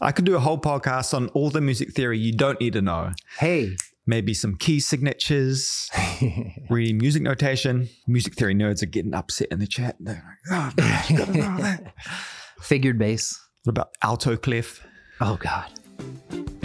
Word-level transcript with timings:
I 0.00 0.12
could 0.12 0.26
do 0.26 0.36
a 0.36 0.40
whole 0.40 0.58
podcast 0.58 1.14
on 1.14 1.28
all 1.28 1.50
the 1.50 1.60
music 1.60 1.92
theory 1.92 2.18
you 2.18 2.32
don't 2.32 2.60
need 2.60 2.74
to 2.74 2.82
know. 2.82 3.12
Hey. 3.38 3.76
Maybe 4.08 4.34
some 4.34 4.54
key 4.56 4.78
signatures, 4.78 5.90
reading 6.70 6.98
music 6.98 7.22
notation. 7.22 7.88
Music 8.06 8.34
theory 8.34 8.54
nerds 8.54 8.80
are 8.82 8.86
getting 8.86 9.14
upset 9.14 9.48
in 9.50 9.58
the 9.58 9.66
chat. 9.66 9.96
They're 9.98 10.38
like, 10.48 10.72
oh, 10.78 11.16
gotta 11.16 11.32
know 11.32 11.56
that. 11.58 11.94
Figured 12.60 12.98
bass. 12.98 13.36
What 13.64 13.70
about 13.70 13.96
alto 14.02 14.36
clef? 14.36 14.86
Oh, 15.20 15.36
God. 15.36 15.72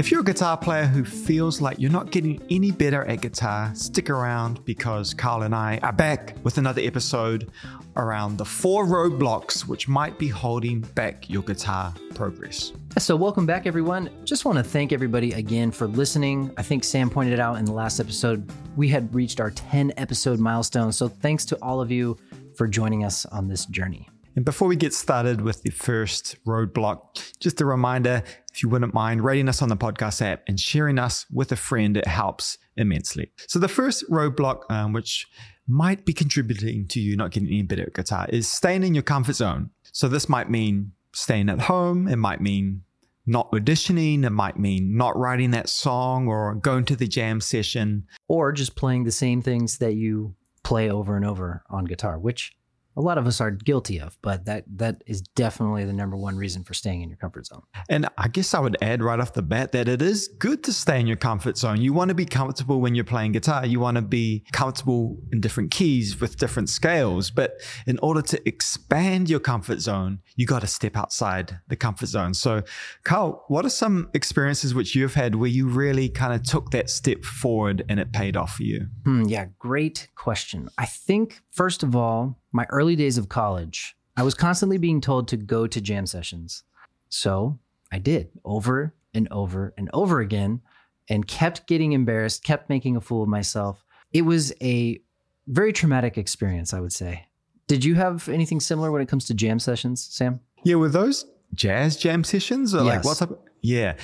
If 0.02 0.09
you're 0.09 0.21
a 0.21 0.23
guitar 0.23 0.57
player 0.57 0.86
who 0.86 1.05
feels 1.05 1.61
like 1.61 1.77
you're 1.77 1.91
not 1.91 2.09
getting 2.09 2.41
any 2.49 2.71
better 2.71 3.05
at 3.05 3.21
guitar, 3.21 3.71
stick 3.75 4.09
around 4.09 4.66
because 4.66 5.13
Karl 5.13 5.43
and 5.43 5.54
I 5.54 5.77
are 5.84 5.93
back 5.93 6.35
with 6.41 6.57
another 6.57 6.81
episode 6.81 7.52
around 7.95 8.39
the 8.39 8.43
four 8.43 8.88
roadblocks 8.88 9.67
which 9.67 9.88
might 9.88 10.17
be 10.17 10.27
holding 10.27 10.79
back 10.95 11.29
your 11.29 11.43
guitar 11.43 11.93
progress. 12.16 12.71
So, 12.98 13.16
welcome 13.16 13.45
back, 13.45 13.67
everyone. 13.67 14.09
Just 14.23 14.43
want 14.43 14.57
to 14.57 14.63
thank 14.63 14.91
everybody 14.91 15.34
again 15.34 15.70
for 15.70 15.85
listening. 15.85 16.52
I 16.57 16.63
think 16.63 16.84
Sam 16.84 17.07
pointed 17.07 17.40
out 17.40 17.59
in 17.59 17.65
the 17.65 17.71
last 17.71 17.99
episode. 17.99 18.52
We 18.76 18.88
had 18.88 19.13
reached 19.13 19.40
our 19.40 19.52
10 19.52 19.93
episode 19.98 20.40
milestone. 20.40 20.91
So, 20.93 21.09
thanks 21.09 21.45
to 21.45 21.57
all 21.62 21.79
of 21.79 21.91
you 21.91 22.18
for 22.55 22.68
joining 22.68 23.04
us 23.04 23.27
on 23.27 23.48
this 23.48 23.68
journey. 23.68 24.09
And 24.35 24.45
before 24.45 24.67
we 24.67 24.77
get 24.77 24.94
started 24.94 25.41
with 25.41 25.62
the 25.63 25.71
first 25.71 26.38
roadblock, 26.45 27.38
just 27.40 27.59
a 27.59 27.66
reminder 27.66 28.23
if 28.54 28.63
you 28.63 28.70
wouldn't 28.70 28.94
mind 28.94 29.23
rating 29.23 29.49
us 29.49 29.62
on 29.62 29.67
the 29.70 29.76
podcast 29.76 30.21
app 30.21 30.44
and 30.48 30.59
sharing 30.59 30.98
us 30.98 31.26
with 31.31 31.52
a 31.52 31.57
friend, 31.57 31.98
it 31.98 32.07
helps 32.07 32.57
immensely. 32.77 33.31
So, 33.48 33.59
the 33.59 33.67
first 33.67 34.09
roadblock, 34.09 34.70
um, 34.70 34.94
which 34.94 35.27
might 35.67 36.05
be 36.05 36.13
contributing 36.13 36.88
to 36.88 36.99
you 36.99 37.17
not 37.17 37.31
getting 37.31 37.49
any 37.49 37.63
better 37.63 37.84
at 37.84 37.94
guitar, 37.94 38.27
is 38.30 38.48
staying 38.48 38.84
in 38.84 38.94
your 38.94 39.04
comfort 39.04 39.35
zone. 39.35 39.71
So, 39.91 40.07
this 40.07 40.30
might 40.30 40.49
mean 40.49 40.93
staying 41.13 41.49
at 41.49 41.62
home, 41.62 42.07
it 42.07 42.18
might 42.18 42.40
mean 42.40 42.84
not 43.26 43.52
auditioning, 43.52 44.26
it 44.26 44.32
might 44.32 44.57
mean 44.57 44.95
not 44.95 45.18
writing 45.18 45.52
that 45.52 45.70
song 45.70 46.27
or 46.27 46.55
going 46.55 46.85
to 46.85 46.95
the 46.95 47.07
jam 47.07 47.41
session, 47.41 48.07
or 48.29 48.54
just 48.54 48.76
playing 48.76 49.04
the 49.04 49.12
same 49.12 49.41
things 49.41 49.77
that 49.79 49.96
you 49.96 50.35
play 50.63 50.90
over 50.90 51.18
and 51.18 51.26
over 51.26 51.63
on 51.70 51.85
guitar, 51.85 52.18
which 52.18 52.54
a 52.97 53.01
lot 53.01 53.17
of 53.17 53.25
us 53.25 53.39
are 53.39 53.51
guilty 53.51 53.99
of, 53.99 54.17
but 54.21 54.45
that 54.45 54.65
that 54.75 55.03
is 55.05 55.21
definitely 55.21 55.85
the 55.85 55.93
number 55.93 56.17
one 56.17 56.35
reason 56.35 56.63
for 56.63 56.73
staying 56.73 57.01
in 57.01 57.09
your 57.09 57.17
comfort 57.17 57.45
zone. 57.45 57.61
And 57.89 58.07
I 58.17 58.27
guess 58.27 58.53
I 58.53 58.59
would 58.59 58.77
add 58.81 59.01
right 59.01 59.20
off 59.20 59.34
the 59.34 59.41
bat 59.41 59.71
that 59.71 59.87
it 59.87 60.01
is 60.01 60.27
good 60.39 60.63
to 60.65 60.73
stay 60.73 60.99
in 60.99 61.07
your 61.07 61.17
comfort 61.17 61.57
zone. 61.57 61.81
You 61.81 61.93
want 61.93 62.09
to 62.09 62.15
be 62.15 62.25
comfortable 62.25 62.81
when 62.81 62.95
you're 62.95 63.05
playing 63.05 63.31
guitar. 63.31 63.65
You 63.65 63.79
want 63.79 63.95
to 63.95 64.01
be 64.01 64.44
comfortable 64.51 65.17
in 65.31 65.39
different 65.39 65.72
keys 65.72 66.19
with 66.19 66.38
different 66.38 66.69
scales. 66.69 67.31
But 67.31 67.62
in 67.88 67.97
order 68.00 68.22
to 68.23 68.47
expand 68.47 69.29
your 69.29 69.39
comfort 69.39 69.79
zone, 69.79 70.19
you 70.35 70.45
got 70.45 70.62
to 70.62 70.67
step 70.67 70.97
outside 70.97 71.59
the 71.69 71.75
comfort 71.75 72.07
zone. 72.07 72.34
So, 72.34 72.63
Karl, 73.03 73.45
what 73.47 73.66
are 73.66 73.69
some 73.69 74.09
experiences 74.13 74.73
which 74.73 74.95
you've 74.95 75.13
had 75.13 75.35
where 75.35 75.50
you 75.50 75.67
really 75.67 76.09
kind 76.09 76.34
of 76.34 76.44
took 76.44 76.72
that 76.72 76.89
step 76.89 77.23
forward 77.23 77.85
and 77.88 78.00
it 78.00 78.12
paid 78.12 78.35
off 78.35 78.56
for 78.56 78.63
you? 78.63 78.88
Hmm, 79.06 79.23
yeah, 79.23 79.45
great 79.59 80.09
question. 80.16 80.69
I 80.78 80.85
think 80.85 81.41
first 81.51 81.84
of 81.84 81.95
all 81.95 82.41
my 82.52 82.66
early 82.69 82.96
days 82.96 83.18
of 83.18 83.30
college, 83.30 83.96
I 84.18 84.24
was 84.24 84.34
constantly 84.34 84.78
being 84.78 85.02
told 85.02 85.28
to 85.30 85.38
go 85.38 85.68
to 85.68 85.81
jam 85.81 86.06
sessions. 86.06 86.63
So 87.09 87.59
I 87.91 88.00
did 88.00 88.30
over 88.46 88.94
and 89.13 89.28
over 89.31 89.74
and 89.78 89.90
over 89.94 90.19
again 90.19 90.62
and 91.09 91.28
kept 91.28 91.68
getting 91.68 91.91
embarrassed, 91.94 92.44
kept 92.44 92.69
making 92.69 92.96
a 92.96 93.02
fool 93.02 93.24
of 93.24 93.30
myself. 93.30 93.84
It 94.13 94.22
was 94.24 94.53
a 94.62 95.02
very 95.47 95.74
traumatic 95.74 96.18
experience, 96.18 96.74
I 96.74 96.80
would 96.80 96.94
say. 96.94 97.28
Did 97.68 97.84
you 97.85 97.96
have 97.96 98.28
anything 98.30 98.59
similar 98.59 98.91
when 98.91 99.02
it 99.02 99.08
comes 99.08 99.25
to 99.25 99.34
jam 99.34 99.59
sessions, 99.59 100.06
Sam? 100.12 100.40
Yeah, 100.63 100.75
were 100.75 100.90
those 100.90 101.25
jazz 101.53 101.97
jam 101.97 102.24
sessions 102.24 102.74
or 102.75 102.84
Yes. 102.84 102.97
like 102.97 103.06
what's 103.06 103.22
up? 103.22 103.46
Yeah. 103.62 103.96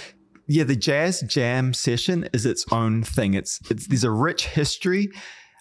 Yeah, 0.48 0.64
the 0.64 0.76
jazz 0.78 1.22
jam 1.28 1.74
session 1.74 2.30
is 2.34 2.46
its 2.46 2.66
own 2.72 3.04
thing. 3.04 3.34
It's 3.34 3.60
it's 3.70 3.88
there's 3.88 4.06
a 4.06 4.12
rich 4.12 4.48
history. 4.48 5.10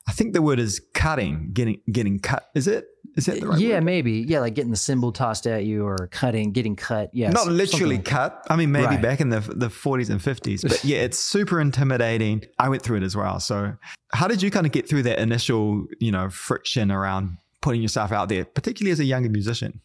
I 0.09 0.13
think 0.13 0.35
the 0.35 0.43
word 0.43 0.59
is 0.61 0.81
cutting, 0.95 1.51
getting 1.53 1.81
getting 1.91 2.19
cut. 2.21 2.49
Is 2.55 2.69
it? 2.69 2.87
Is 3.17 3.27
that 3.27 3.41
the 3.41 3.49
right 3.49 3.59
yeah, 3.59 3.77
word? 3.77 3.85
maybe. 3.85 4.13
Yeah, 4.29 4.41
like 4.41 4.55
getting 4.55 4.71
the 4.71 4.77
cymbal 4.77 5.11
tossed 5.11 5.47
at 5.47 5.65
you 5.65 5.87
or 5.87 6.09
cutting, 6.13 6.53
getting 6.53 6.77
cut. 6.77 7.11
Yeah. 7.15 7.31
Not 7.31 7.49
literally 7.49 7.97
something 7.97 8.03
cut. 8.03 8.47
I 8.51 8.57
mean, 8.57 8.71
maybe 8.73 8.87
Right. 8.87 9.03
back 9.03 9.21
in 9.21 9.31
the 9.31 9.41
the 9.41 9.69
40s 9.69 10.11
and 10.11 10.21
50s. 10.21 10.63
But 10.63 10.85
yeah, 10.85 10.99
it's 10.99 11.19
super 11.19 11.61
intimidating. 11.61 12.45
I 12.59 12.69
went 12.69 12.83
through 12.83 12.99
it 12.99 13.03
as 13.03 13.17
well. 13.17 13.41
So, 13.41 13.75
how 14.13 14.29
did 14.29 14.43
you 14.43 14.51
kind 14.51 14.67
of 14.67 14.73
get 14.73 14.89
through 14.89 15.05
that 15.05 15.19
initial, 15.19 15.87
you 15.99 16.13
know, 16.13 16.29
friction 16.31 16.93
around 16.93 17.39
putting 17.63 17.83
yourself 17.83 18.13
out 18.13 18.29
there, 18.29 18.45
particularly 18.45 18.93
as 18.93 19.01
a 19.01 19.05
younger 19.05 19.31
musician? 19.31 19.81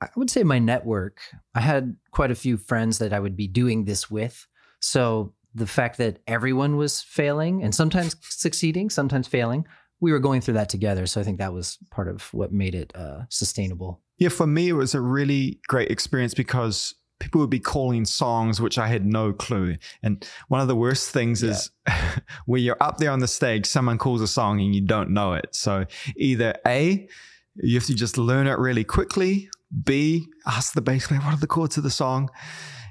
I 0.00 0.08
would 0.16 0.30
say 0.30 0.44
my 0.44 0.60
network. 0.60 1.20
I 1.54 1.60
had 1.60 1.96
quite 2.12 2.30
a 2.30 2.36
few 2.36 2.56
friends 2.56 2.98
that 2.98 3.12
I 3.12 3.18
would 3.18 3.36
be 3.36 3.48
doing 3.48 3.84
this 3.84 4.08
with. 4.10 4.46
So 4.80 5.34
the 5.54 5.66
fact 5.66 5.98
that 5.98 6.18
everyone 6.26 6.76
was 6.76 7.02
failing 7.02 7.62
and 7.62 7.74
sometimes 7.74 8.16
succeeding, 8.20 8.90
sometimes 8.90 9.26
failing, 9.26 9.66
we 10.00 10.12
were 10.12 10.18
going 10.18 10.40
through 10.40 10.54
that 10.54 10.68
together. 10.68 11.06
So 11.06 11.20
I 11.20 11.24
think 11.24 11.38
that 11.38 11.52
was 11.52 11.78
part 11.90 12.08
of 12.08 12.32
what 12.32 12.52
made 12.52 12.74
it 12.74 12.92
uh, 12.94 13.22
sustainable. 13.28 14.00
Yeah, 14.18 14.28
for 14.28 14.46
me, 14.46 14.68
it 14.68 14.74
was 14.74 14.94
a 14.94 15.00
really 15.00 15.60
great 15.66 15.90
experience 15.90 16.34
because 16.34 16.94
people 17.20 17.40
would 17.40 17.50
be 17.50 17.58
calling 17.58 18.04
songs 18.04 18.60
which 18.60 18.78
I 18.78 18.86
had 18.86 19.04
no 19.04 19.32
clue. 19.32 19.76
And 20.02 20.26
one 20.48 20.60
of 20.60 20.68
the 20.68 20.76
worst 20.76 21.10
things 21.10 21.42
is 21.42 21.70
where 22.46 22.60
you're 22.60 22.76
up 22.80 22.98
there 22.98 23.10
on 23.10 23.20
the 23.20 23.28
stage, 23.28 23.66
someone 23.66 23.98
calls 23.98 24.20
a 24.20 24.28
song 24.28 24.60
and 24.60 24.74
you 24.74 24.80
don't 24.80 25.10
know 25.10 25.32
it. 25.32 25.54
So 25.54 25.86
either 26.16 26.54
A, 26.66 27.08
you 27.56 27.74
have 27.74 27.86
to 27.86 27.94
just 27.94 28.18
learn 28.18 28.46
it 28.46 28.58
really 28.58 28.84
quickly, 28.84 29.50
B, 29.84 30.26
ask 30.46 30.74
the 30.74 30.80
bass 30.80 31.08
player, 31.08 31.20
what 31.20 31.34
are 31.34 31.40
the 31.40 31.46
chords 31.46 31.76
of 31.76 31.82
the 31.82 31.90
song? 31.90 32.30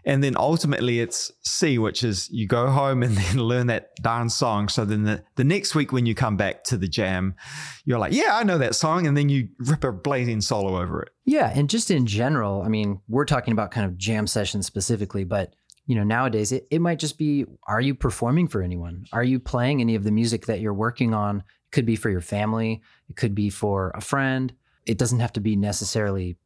And 0.08 0.24
then 0.24 0.36
ultimately 0.38 1.02
it's 1.02 1.34
C, 1.44 1.78
which 1.78 2.02
is 2.02 2.30
you 2.32 2.48
go 2.48 2.70
home 2.70 3.04
and 3.04 3.16
then 3.18 3.38
learn 3.38 3.68
that 3.68 3.94
darn 3.98 4.30
song. 4.30 4.70
So 4.70 4.86
then 4.86 5.04
the, 5.04 5.24
the 5.36 5.44
next 5.44 5.76
week 5.76 5.92
when 5.92 6.06
you 6.06 6.16
come 6.16 6.38
back 6.38 6.64
to 6.66 6.78
the 6.78 6.88
jam, 6.88 7.36
you're 7.84 8.00
like, 8.00 8.14
yeah, 8.14 8.38
I 8.38 8.44
know 8.44 8.58
that 8.58 8.74
song. 8.74 9.06
And 9.06 9.18
then 9.18 9.28
you 9.28 9.50
rip 9.60 9.84
a 9.84 9.92
blazing 9.92 10.40
solo 10.40 10.82
over 10.82 11.02
it. 11.02 11.10
Yeah. 11.26 11.52
And 11.54 11.70
just 11.70 11.92
in 11.92 12.06
general, 12.06 12.62
I 12.62 12.70
mean, 12.70 13.02
we're 13.10 13.26
talking 13.26 13.52
about 13.52 13.72
kind 13.72 13.86
of 13.86 13.98
jam 13.98 14.28
sessions 14.28 14.66
specifically, 14.66 15.26
but 15.26 15.54
you 15.88 15.96
know, 15.96 16.06
nowadays 16.06 16.54
it, 16.54 16.68
it 16.72 16.80
might 16.80 17.00
just 17.00 17.18
be 17.18 17.46
are 17.68 17.82
you 17.82 17.94
performing 17.94 18.48
for 18.48 18.62
anyone? 18.62 19.06
Are 19.12 19.24
you 19.24 19.40
playing 19.40 19.82
any 19.82 19.96
of 19.96 20.06
the 20.06 20.12
music 20.12 20.46
that 20.46 20.62
you're 20.62 20.74
working 20.74 21.14
on? 21.14 21.40
It 21.40 21.72
could 21.72 21.86
be 21.86 21.98
for 21.98 22.10
your 22.10 22.22
family, 22.22 22.82
it 23.10 23.18
could 23.18 23.36
be 23.36 23.50
for 23.50 23.92
a 23.94 24.02
friend. 24.02 24.54
It 24.86 24.98
doesn't 24.98 25.20
have 25.20 25.34
to 25.34 25.42
be 25.42 25.58
necessarily, 25.58 26.38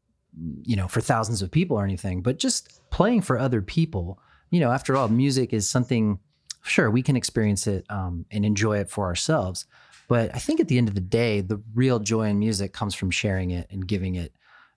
you 0.63 0.75
know, 0.75 0.87
for 0.87 1.01
thousands 1.01 1.41
of 1.41 1.51
people 1.51 1.77
or 1.77 1.83
anything, 1.83 2.21
but 2.21 2.39
just 2.39 2.81
playing 2.89 3.21
for 3.21 3.37
other 3.37 3.61
people. 3.61 4.19
You 4.49 4.59
know, 4.59 4.71
after 4.71 4.95
all, 4.95 5.07
music 5.07 5.53
is 5.53 5.69
something, 5.69 6.19
sure, 6.63 6.89
we 6.89 7.01
can 7.01 7.15
experience 7.15 7.67
it 7.67 7.85
um, 7.89 8.25
and 8.31 8.45
enjoy 8.45 8.79
it 8.79 8.89
for 8.89 9.05
ourselves. 9.05 9.65
But 10.07 10.33
I 10.35 10.39
think 10.39 10.59
at 10.59 10.67
the 10.67 10.77
end 10.77 10.89
of 10.89 10.95
the 10.95 11.01
day, 11.01 11.41
the 11.41 11.61
real 11.73 11.99
joy 11.99 12.23
in 12.23 12.39
music 12.39 12.73
comes 12.73 12.93
from 12.93 13.11
sharing 13.11 13.51
it 13.51 13.67
and 13.71 13.87
giving 13.87 14.15
it 14.15 14.33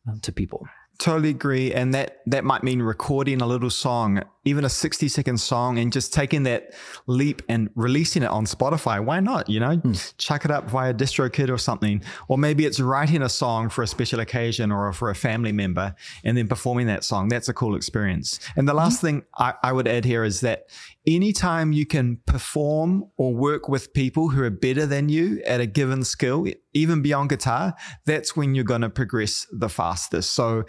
um, 0.08 0.20
to 0.20 0.32
people. 0.32 0.66
Totally 0.98 1.30
agree. 1.30 1.72
And 1.72 1.92
that, 1.94 2.20
that 2.26 2.44
might 2.44 2.62
mean 2.62 2.80
recording 2.80 3.42
a 3.42 3.46
little 3.46 3.70
song, 3.70 4.22
even 4.44 4.64
a 4.64 4.68
60 4.68 5.08
second 5.08 5.38
song, 5.38 5.78
and 5.78 5.92
just 5.92 6.12
taking 6.12 6.42
that 6.44 6.74
leap 7.06 7.42
and 7.48 7.70
releasing 7.74 8.22
it 8.22 8.30
on 8.30 8.46
Spotify. 8.46 9.04
Why 9.04 9.20
not? 9.20 9.48
You 9.48 9.60
know, 9.60 9.76
hmm. 9.76 9.92
chuck 10.18 10.44
it 10.44 10.50
up 10.50 10.70
via 10.70 10.94
DistroKid 10.94 11.50
or 11.50 11.58
something. 11.58 12.02
Or 12.28 12.38
maybe 12.38 12.66
it's 12.66 12.80
writing 12.80 13.22
a 13.22 13.28
song 13.28 13.68
for 13.68 13.82
a 13.82 13.86
special 13.86 14.20
occasion 14.20 14.70
or 14.70 14.92
for 14.92 15.10
a 15.10 15.14
family 15.14 15.52
member 15.52 15.94
and 16.24 16.36
then 16.36 16.48
performing 16.48 16.86
that 16.88 17.04
song. 17.04 17.28
That's 17.28 17.48
a 17.48 17.54
cool 17.54 17.76
experience. 17.76 18.38
And 18.56 18.68
the 18.68 18.74
last 18.74 18.98
mm-hmm. 18.98 19.06
thing 19.06 19.22
I, 19.38 19.54
I 19.62 19.72
would 19.72 19.88
add 19.88 20.04
here 20.04 20.24
is 20.24 20.40
that 20.40 20.68
anytime 21.06 21.72
you 21.72 21.86
can 21.86 22.18
perform 22.26 23.10
or 23.16 23.34
work 23.34 23.68
with 23.68 23.92
people 23.92 24.30
who 24.30 24.42
are 24.42 24.50
better 24.50 24.86
than 24.86 25.08
you 25.08 25.42
at 25.46 25.60
a 25.60 25.66
given 25.66 26.04
skill, 26.04 26.46
even 26.72 27.02
beyond 27.02 27.30
guitar, 27.30 27.74
that's 28.06 28.36
when 28.36 28.54
you're 28.54 28.64
going 28.64 28.80
to 28.80 28.90
progress 28.90 29.46
the 29.52 29.68
fastest. 29.68 30.32
So 30.32 30.64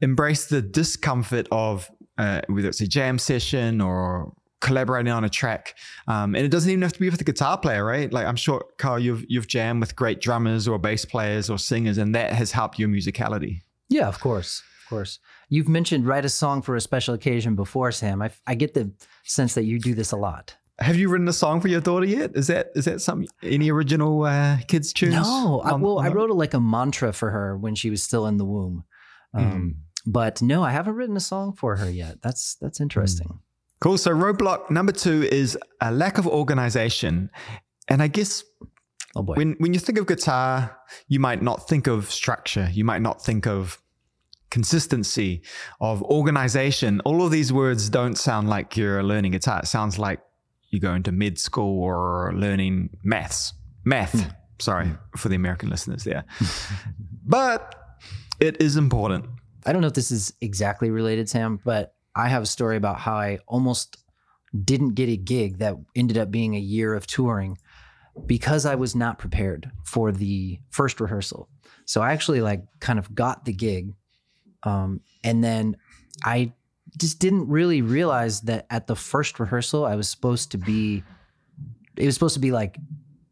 embrace 0.00 0.46
the 0.46 0.62
discomfort 0.62 1.48
of 1.50 1.90
uh, 2.20 2.40
whether 2.48 2.68
it's 2.68 2.82
a 2.82 2.86
jam 2.86 3.18
session 3.18 3.80
or 3.80 4.32
collaborating 4.60 5.10
on 5.10 5.24
a 5.24 5.28
track. 5.28 5.74
Um, 6.06 6.34
and 6.34 6.44
it 6.44 6.50
doesn't 6.50 6.70
even 6.70 6.82
have 6.82 6.92
to 6.92 7.00
be 7.00 7.08
with 7.08 7.20
a 7.20 7.24
guitar 7.24 7.56
player, 7.58 7.84
right? 7.84 8.12
Like 8.12 8.26
I'm 8.26 8.36
sure, 8.36 8.64
Karl, 8.76 8.98
you've 8.98 9.24
you've 9.28 9.46
jammed 9.46 9.80
with 9.80 9.96
great 9.96 10.20
drummers 10.20 10.68
or 10.68 10.78
bass 10.78 11.04
players 11.04 11.48
or 11.48 11.58
singers, 11.58 11.98
and 11.98 12.14
that 12.14 12.32
has 12.32 12.52
helped 12.52 12.78
your 12.78 12.88
musicality. 12.88 13.62
Yeah, 13.88 14.06
of 14.06 14.20
course. 14.20 14.62
Of 14.84 14.90
course. 14.90 15.18
You've 15.48 15.68
mentioned 15.68 16.06
write 16.06 16.24
a 16.24 16.28
song 16.28 16.62
for 16.62 16.76
a 16.76 16.80
special 16.80 17.14
occasion 17.14 17.56
before, 17.56 17.90
Sam. 17.90 18.20
I, 18.22 18.30
I 18.46 18.54
get 18.54 18.74
the 18.74 18.92
sense 19.24 19.54
that 19.54 19.64
you 19.64 19.78
do 19.78 19.94
this 19.94 20.12
a 20.12 20.16
lot. 20.16 20.56
Have 20.78 20.96
you 20.96 21.08
written 21.08 21.28
a 21.28 21.32
song 21.32 21.60
for 21.60 21.68
your 21.68 21.80
daughter 21.80 22.06
yet? 22.06 22.32
Is 22.34 22.46
that 22.48 22.70
is 22.74 22.84
that 22.84 23.00
some 23.00 23.26
any 23.42 23.70
original 23.70 24.24
uh, 24.24 24.58
kids 24.68 24.92
tunes? 24.92 25.14
No, 25.14 25.60
I, 25.64 25.74
well, 25.74 26.00
I 26.00 26.08
wrote 26.08 26.30
a, 26.30 26.34
like 26.34 26.54
a 26.54 26.60
mantra 26.60 27.12
for 27.12 27.30
her 27.30 27.56
when 27.56 27.74
she 27.74 27.88
was 27.88 28.02
still 28.02 28.26
in 28.26 28.36
the 28.36 28.44
womb. 28.44 28.84
Um, 29.32 29.76
But 30.06 30.40
no, 30.42 30.62
I 30.62 30.70
haven't 30.70 30.94
written 30.94 31.16
a 31.16 31.20
song 31.20 31.52
for 31.52 31.76
her 31.76 31.90
yet. 31.90 32.22
That's 32.22 32.54
that's 32.56 32.80
interesting. 32.80 33.40
Cool. 33.80 33.98
So 33.98 34.10
roadblock 34.10 34.70
number 34.70 34.92
two 34.92 35.22
is 35.30 35.58
a 35.80 35.92
lack 35.92 36.18
of 36.18 36.26
organization, 36.26 37.30
and 37.88 38.02
I 38.02 38.08
guess 38.08 38.44
Oh 39.16 39.22
boy. 39.22 39.34
when 39.34 39.56
when 39.58 39.74
you 39.74 39.80
think 39.80 39.98
of 39.98 40.06
guitar, 40.06 40.76
you 41.08 41.20
might 41.20 41.42
not 41.42 41.68
think 41.68 41.86
of 41.86 42.10
structure. 42.10 42.68
You 42.72 42.84
might 42.84 43.02
not 43.02 43.24
think 43.24 43.46
of 43.46 43.80
consistency, 44.50 45.42
of 45.80 46.02
organization. 46.02 47.00
All 47.00 47.24
of 47.24 47.30
these 47.30 47.52
words 47.52 47.88
don't 47.88 48.16
sound 48.16 48.48
like 48.48 48.76
you're 48.76 49.02
learning 49.02 49.32
guitar. 49.32 49.60
It 49.60 49.66
sounds 49.66 49.98
like 49.98 50.20
you 50.70 50.80
go 50.80 50.94
into 50.94 51.12
mid 51.12 51.38
school 51.38 51.82
or 51.82 52.32
learning 52.34 52.90
maths. 53.02 53.54
Math. 53.84 54.12
Mm. 54.12 54.34
Sorry 54.58 54.86
mm. 54.86 54.98
for 55.16 55.28
the 55.28 55.36
American 55.36 55.70
listeners 55.70 56.04
there. 56.04 56.24
but 57.26 57.74
it 58.38 58.60
is 58.60 58.76
important. 58.76 59.26
I 59.66 59.72
don't 59.72 59.82
know 59.82 59.88
if 59.88 59.94
this 59.94 60.10
is 60.10 60.32
exactly 60.40 60.90
related, 60.90 61.28
Sam, 61.28 61.60
but 61.64 61.94
I 62.14 62.28
have 62.28 62.42
a 62.42 62.46
story 62.46 62.76
about 62.76 62.98
how 62.98 63.14
I 63.14 63.38
almost 63.46 63.98
didn't 64.64 64.94
get 64.94 65.08
a 65.08 65.16
gig 65.16 65.58
that 65.58 65.76
ended 65.94 66.18
up 66.18 66.30
being 66.30 66.56
a 66.56 66.60
year 66.60 66.94
of 66.94 67.06
touring 67.06 67.58
because 68.26 68.66
I 68.66 68.74
was 68.74 68.96
not 68.96 69.18
prepared 69.18 69.70
for 69.84 70.12
the 70.12 70.58
first 70.70 71.00
rehearsal. 71.00 71.48
So 71.84 72.00
I 72.00 72.12
actually 72.12 72.40
like 72.40 72.62
kind 72.80 72.98
of 72.98 73.14
got 73.14 73.44
the 73.44 73.52
gig. 73.52 73.94
Um, 74.62 75.00
and 75.24 75.42
then 75.42 75.76
I 76.24 76.52
just 76.98 77.18
didn't 77.20 77.48
really 77.48 77.82
realize 77.82 78.42
that 78.42 78.66
at 78.70 78.86
the 78.86 78.96
first 78.96 79.38
rehearsal, 79.38 79.84
I 79.84 79.94
was 79.94 80.08
supposed 80.08 80.50
to 80.52 80.58
be, 80.58 81.04
it 81.96 82.06
was 82.06 82.14
supposed 82.14 82.34
to 82.34 82.40
be 82.40 82.52
like 82.52 82.76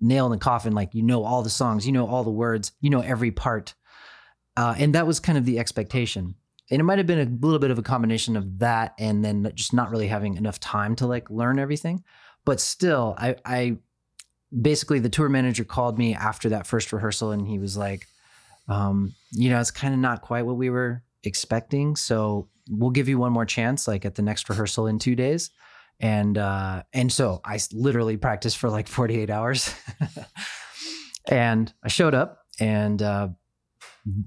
nail 0.01 0.27
in 0.27 0.33
the 0.33 0.39
coffin. 0.39 0.73
Like, 0.73 0.95
you 0.95 1.03
know, 1.03 1.25
all 1.25 1.43
the 1.43 1.51
songs, 1.51 1.87
you 1.87 1.93
know, 1.93 2.07
all 2.07 2.25
the 2.25 2.31
words, 2.31 2.73
you 2.81 2.91
know, 2.91 3.01
every 3.01 3.31
part. 3.31 3.75
Uh, 4.58 4.75
and 4.76 4.93
that 4.96 5.06
was 5.06 5.20
kind 5.20 5.38
of 5.38 5.44
the 5.44 5.60
expectation. 5.60 6.34
And 6.69 6.81
it 6.81 6.82
might 6.82 6.99
have 6.99 7.06
been 7.06 7.20
a 7.20 7.46
little 7.46 7.60
bit 7.60 7.70
of 7.70 7.78
a 7.78 7.82
combination 7.82 8.37
of 8.37 8.58
that 8.58 8.93
and 8.99 9.25
then 9.25 9.49
just 9.55 9.72
not 9.72 9.88
really 9.88 10.08
having 10.08 10.34
enough 10.34 10.58
time 10.58 10.96
to 10.96 11.06
like 11.06 11.31
learn 11.31 11.60
everything. 11.60 12.02
But 12.44 12.60
still, 12.60 13.14
I, 13.16 13.37
I 13.44 13.76
basically 14.60 14.99
the 14.99 15.10
tour 15.10 15.28
manager 15.28 15.62
called 15.62 15.96
me 15.96 16.12
after 16.12 16.49
that 16.49 16.66
first 16.66 16.93
rehearsal 16.93 17.31
and 17.31 17.46
he 17.46 17.60
was 17.60 17.76
like, 17.76 18.08
um, 18.66 19.14
you 19.31 19.49
know, 19.49 19.60
it's 19.60 19.70
kind 19.70 19.94
of 19.94 20.00
not 20.00 20.22
quite 20.22 20.44
what 20.44 20.56
we 20.56 20.70
were 20.70 21.05
expecting. 21.22 21.94
So 21.94 22.49
we'll 22.69 22.90
give 22.90 23.08
you 23.08 23.16
one 23.16 23.32
more 23.32 23.46
chance, 23.46 23.87
like 23.87 24.05
at 24.05 24.16
the 24.16 24.22
next 24.22 24.49
rehearsal 24.49 24.88
in 24.88 24.99
two 24.99 25.14
days. 25.14 25.50
And 26.00 26.37
uh, 26.37 26.82
and 26.93 27.12
so 27.12 27.40
I 27.44 27.60
literally 27.72 28.16
practiced 28.16 28.58
for 28.58 28.70
like 28.70 28.88
48 28.88 29.31
hours. 29.31 29.72
and 31.28 31.72
I 31.84 31.88
showed 31.88 32.14
up 32.14 32.40
and 32.58 33.00
uh, 33.00 33.28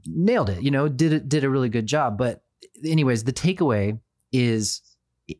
nailed 0.05 0.49
it. 0.49 0.61
You 0.61 0.71
know, 0.71 0.87
did 0.87 1.13
it 1.13 1.29
did 1.29 1.43
a 1.43 1.49
really 1.49 1.69
good 1.69 1.87
job. 1.87 2.17
But 2.17 2.43
anyways, 2.83 3.23
the 3.23 3.33
takeaway 3.33 3.99
is 4.31 4.81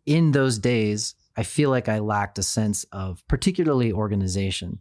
in 0.06 0.32
those 0.32 0.60
days, 0.60 1.16
I 1.36 1.44
feel 1.44 1.70
like 1.70 1.90
I 1.90 2.00
lacked 2.00 2.38
a 2.38 2.44
sense 2.44 2.86
of 2.92 3.26
particularly 3.28 3.92
organization. 3.92 4.80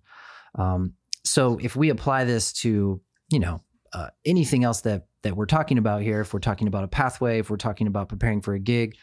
Um, 0.57 0.95
so 1.25 1.59
if 1.63 1.77
we 1.77 1.91
apply 1.91 2.25
this 2.25 2.53
to 2.55 3.01
you 3.31 3.39
know 3.39 3.63
uh, 3.93 4.09
anything 4.25 4.65
else 4.65 4.83
that 4.83 5.07
that 5.23 5.37
we're 5.37 5.47
talking 5.47 5.79
about 5.79 6.03
here, 6.03 6.21
if 6.21 6.33
we're 6.33 6.41
talking 6.41 6.69
about 6.69 6.85
a 6.85 6.89
pathway, 6.89 7.39
if 7.39 7.51
we're 7.51 7.57
talking 7.57 7.87
about 7.87 8.09
preparing 8.09 8.41
for 8.41 8.55
a 8.55 8.59
gig, 8.59 8.97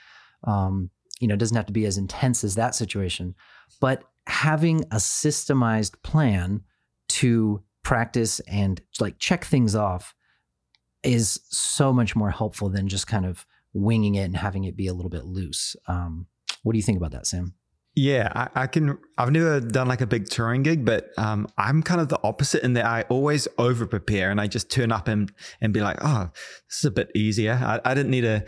um, 0.44 0.89
you 1.19 1.27
know, 1.27 1.36
it 1.36 1.39
doesn't 1.39 1.57
have 1.57 1.68
to 1.68 1.74
be 1.74 1.86
as 1.86 1.98
intense 1.98 2.44
as 2.44 2.56
that 2.56 2.75
situation, 2.75 3.36
but 3.80 4.04
having 4.27 4.81
a 4.92 4.98
systemized 4.98 6.01
plan 6.04 6.62
to 7.07 7.63
practice 7.83 8.39
and 8.42 8.81
like 9.00 9.18
check 9.18 9.45
things 9.45 9.75
off 9.75 10.13
is 11.07 11.39
so 11.50 11.94
much 11.94 12.15
more 12.15 12.31
helpful 12.31 12.69
than 12.69 12.88
just 12.88 13.07
kind 13.07 13.25
of 13.25 13.45
winging 13.74 14.15
it 14.15 14.24
and 14.24 14.38
having 14.38 14.65
it 14.65 14.75
be 14.75 14.88
a 14.88 14.94
little 14.94 15.09
bit 15.09 15.25
loose. 15.25 15.75
Um, 15.88 16.27
what 16.63 16.74
do 16.74 16.77
you 16.77 16.83
think 16.83 16.98
about 16.98 17.12
that, 17.12 17.25
Sam? 17.25 17.54
Yeah, 17.95 18.31
I, 18.36 18.63
I, 18.63 18.68
can. 18.68 18.98
I've 19.18 19.31
never 19.31 19.59
done 19.59 19.88
like 19.88 20.01
a 20.01 20.06
big 20.06 20.30
touring 20.30 20.62
gig, 20.62 20.86
but 20.86 21.09
um, 21.18 21.48
I'm 21.57 21.81
kind 21.81 22.00
of 22.00 22.09
the 22.09 22.19
opposite 22.24 22.63
in 22.63 22.74
that 22.74 22.86
I 22.86 23.01
always 23.09 23.48
over 23.57 23.88
prepare 23.88 24.30
and 24.30 24.39
I 24.39 24.45
just 24.45 24.69
turn 24.69 24.92
up 24.92 25.07
and 25.07 25.31
and 25.62 25.74
be 25.74 25.81
like, 25.81 25.98
oh, 26.01 26.30
this 26.69 26.77
is 26.80 26.86
a 26.86 26.92
bit 26.92 27.09
easier. 27.15 27.54
I, 27.54 27.80
I 27.83 27.95
didn't 27.95 28.12
need 28.12 28.21
to 28.21 28.45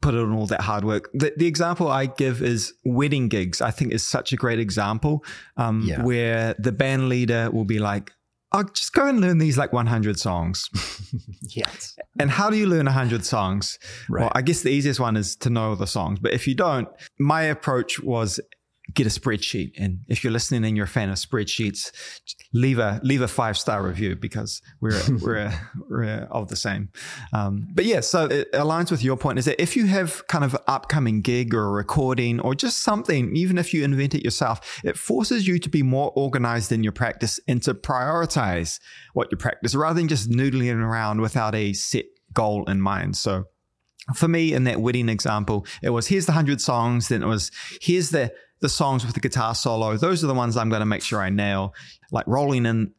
put 0.00 0.14
in 0.14 0.32
all 0.32 0.46
that 0.46 0.62
hard 0.62 0.84
work. 0.84 1.10
The, 1.12 1.32
the, 1.36 1.46
example 1.46 1.88
I 1.88 2.06
give 2.06 2.42
is 2.42 2.72
wedding 2.84 3.28
gigs. 3.28 3.60
I 3.60 3.70
think 3.70 3.92
is 3.92 4.06
such 4.06 4.32
a 4.32 4.36
great 4.36 4.58
example 4.58 5.24
um, 5.56 5.82
yeah. 5.84 6.02
where 6.02 6.54
the 6.58 6.72
band 6.72 7.08
leader 7.08 7.50
will 7.50 7.64
be 7.64 7.78
like, 7.78 8.12
I'll 8.50 8.64
just 8.64 8.92
go 8.94 9.06
and 9.06 9.20
learn 9.20 9.38
these 9.38 9.58
like 9.58 9.72
100 9.72 10.18
songs. 10.18 10.68
yes. 11.42 11.96
And 12.18 12.30
how 12.30 12.48
do 12.48 12.56
you 12.56 12.66
learn 12.66 12.86
100 12.86 13.24
songs? 13.24 13.78
Right. 14.08 14.22
Well, 14.22 14.32
I 14.34 14.42
guess 14.42 14.62
the 14.62 14.70
easiest 14.70 15.00
one 15.00 15.16
is 15.16 15.36
to 15.36 15.50
know 15.50 15.74
the 15.74 15.86
songs. 15.86 16.18
But 16.18 16.32
if 16.32 16.46
you 16.46 16.54
don't, 16.54 16.88
my 17.18 17.42
approach 17.42 18.00
was 18.00 18.40
get 18.94 19.06
a 19.06 19.10
spreadsheet. 19.10 19.72
And 19.78 20.00
if 20.08 20.24
you're 20.24 20.32
listening 20.32 20.64
and 20.64 20.76
you're 20.76 20.84
a 20.84 20.88
fan 20.88 21.10
of 21.10 21.16
spreadsheets, 21.16 21.90
leave 22.52 22.78
a 22.78 23.00
leave 23.02 23.20
a 23.20 23.28
five 23.28 23.58
star 23.58 23.82
review 23.82 24.16
because 24.16 24.62
we're 24.80 25.00
we're, 25.22 25.52
we're 25.88 26.28
of 26.30 26.48
the 26.48 26.56
same. 26.56 26.88
Um, 27.32 27.68
but 27.74 27.84
yeah, 27.84 28.00
so 28.00 28.24
it 28.26 28.50
aligns 28.52 28.90
with 28.90 29.02
your 29.02 29.16
point. 29.16 29.38
Is 29.38 29.44
that 29.44 29.60
if 29.60 29.76
you 29.76 29.86
have 29.86 30.26
kind 30.28 30.44
of 30.44 30.56
upcoming 30.66 31.20
gig 31.20 31.54
or 31.54 31.66
a 31.66 31.70
recording 31.70 32.40
or 32.40 32.54
just 32.54 32.78
something, 32.78 33.34
even 33.36 33.58
if 33.58 33.74
you 33.74 33.84
invent 33.84 34.14
it 34.14 34.24
yourself, 34.24 34.80
it 34.84 34.96
forces 34.96 35.46
you 35.46 35.58
to 35.58 35.68
be 35.68 35.82
more 35.82 36.12
organized 36.14 36.72
in 36.72 36.82
your 36.82 36.92
practice 36.92 37.38
and 37.46 37.62
to 37.62 37.74
prioritize 37.74 38.80
what 39.12 39.28
you 39.30 39.36
practice 39.36 39.74
rather 39.74 39.98
than 39.98 40.08
just 40.08 40.30
noodling 40.30 40.82
around 40.82 41.20
without 41.20 41.54
a 41.54 41.72
set 41.72 42.04
goal 42.32 42.64
in 42.64 42.80
mind. 42.80 43.16
So 43.16 43.44
for 44.14 44.28
me 44.28 44.52
in 44.52 44.64
that 44.64 44.80
wedding 44.80 45.08
example, 45.08 45.66
it 45.82 45.90
was 45.90 46.06
here's 46.06 46.26
the 46.26 46.32
hundred 46.32 46.60
songs, 46.60 47.08
then 47.08 47.22
it 47.22 47.26
was 47.26 47.50
here's 47.80 48.10
the 48.10 48.32
the 48.60 48.68
songs 48.68 49.04
with 49.04 49.14
the 49.14 49.20
guitar 49.20 49.54
solo. 49.54 49.96
Those 49.96 50.24
are 50.24 50.26
the 50.26 50.34
ones 50.34 50.56
I'm 50.56 50.68
going 50.68 50.80
to 50.80 50.86
make 50.86 51.02
sure 51.02 51.20
I 51.20 51.30
nail. 51.30 51.74
Like 52.10 52.26
rolling 52.26 52.66
in, 52.66 52.92